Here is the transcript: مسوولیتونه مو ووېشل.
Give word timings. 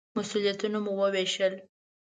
مسوولیتونه 0.15 0.77
مو 0.85 0.91
ووېشل. 0.99 1.53